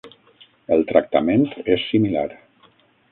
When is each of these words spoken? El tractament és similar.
El 0.77 0.81
tractament 0.91 1.45
és 1.75 1.85
similar. 1.91 2.27